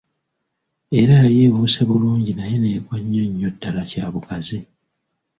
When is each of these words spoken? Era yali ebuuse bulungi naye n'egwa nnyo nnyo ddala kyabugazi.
Era 0.99 1.13
yali 1.21 1.37
ebuuse 1.47 1.81
bulungi 1.89 2.31
naye 2.35 2.55
n'egwa 2.59 2.95
nnyo 3.01 3.23
nnyo 3.27 3.49
ddala 3.53 3.83
kyabugazi. 3.89 4.59